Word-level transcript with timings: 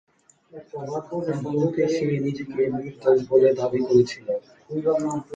আদালতে 1.35 1.83
সে 1.93 2.05
নিজেকে 2.17 2.61
নির্দোষ 2.75 3.19
বলে 3.29 3.49
দাবি 3.59 3.79
করেছিল। 3.87 4.27